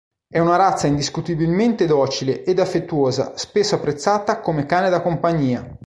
[0.27, 5.77] È una razza indiscutibilmente docile ed affettuosa spesso apprezzata come cane da compagnia.